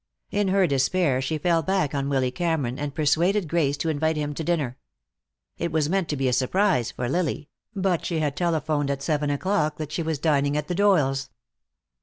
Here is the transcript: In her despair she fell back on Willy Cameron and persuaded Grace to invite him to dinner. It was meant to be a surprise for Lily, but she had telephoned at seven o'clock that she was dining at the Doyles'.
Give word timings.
In 0.31 0.47
her 0.47 0.65
despair 0.65 1.21
she 1.21 1.37
fell 1.37 1.61
back 1.61 1.93
on 1.93 2.09
Willy 2.09 2.31
Cameron 2.31 2.79
and 2.79 2.95
persuaded 2.95 3.47
Grace 3.47 3.77
to 3.77 3.89
invite 3.89 4.17
him 4.17 4.33
to 4.33 4.43
dinner. 4.43 4.79
It 5.59 5.71
was 5.71 5.89
meant 5.89 6.09
to 6.09 6.15
be 6.15 6.27
a 6.27 6.33
surprise 6.33 6.89
for 6.89 7.07
Lily, 7.07 7.49
but 7.75 8.03
she 8.03 8.17
had 8.17 8.35
telephoned 8.35 8.89
at 8.89 9.03
seven 9.03 9.29
o'clock 9.29 9.77
that 9.77 9.91
she 9.91 10.01
was 10.01 10.17
dining 10.17 10.57
at 10.57 10.67
the 10.67 10.73
Doyles'. 10.73 11.29